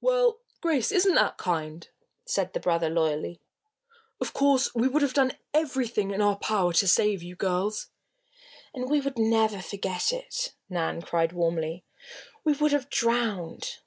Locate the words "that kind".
1.14-1.88